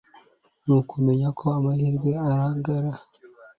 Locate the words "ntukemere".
0.63-1.25